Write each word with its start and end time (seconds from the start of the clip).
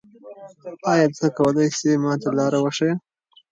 آیا 0.91 1.05
ته 1.17 1.25
کولای 1.37 1.69
سې 1.79 1.89
ما 2.03 2.13
ته 2.21 2.29
لاره 2.37 2.59
وښیې؟ 2.61 2.91